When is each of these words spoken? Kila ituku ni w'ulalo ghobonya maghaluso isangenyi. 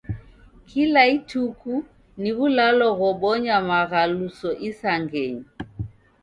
Kila 0.69 1.01
ituku 1.15 1.73
ni 2.21 2.29
w'ulalo 2.37 2.87
ghobonya 2.99 3.57
maghaluso 3.69 4.49
isangenyi. 4.69 5.45